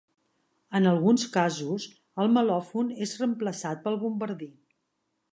En 0.77 0.85
alguns 0.91 1.25
casos 1.35 1.83
el 2.23 2.31
melòfon 2.37 2.89
és 3.07 3.13
reemplaçat 3.19 3.83
pel 3.83 3.99
bombardí. 4.05 4.49